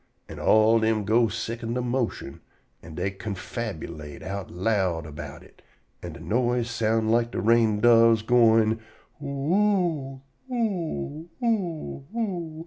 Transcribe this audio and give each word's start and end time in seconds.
An' 0.27 0.39
all 0.39 0.79
dem 0.79 1.03
ghostes 1.05 1.35
sicond 1.43 1.75
de 1.75 1.81
motion, 1.83 2.41
an' 2.81 2.95
dey 2.95 3.11
canfabulate 3.11 4.23
out 4.23 4.49
loud 4.49 5.05
erbout 5.05 5.43
it, 5.43 5.61
an' 6.01 6.13
de 6.13 6.19
noise 6.19 6.71
soun 6.71 7.09
like 7.09 7.29
de 7.29 7.39
rain 7.39 7.81
doves 7.81 8.23
goin', 8.23 8.79
"Oo 9.23 10.19
oo 10.51 11.29
o 11.43 11.43
o 11.43 12.05
o!" 12.17 12.57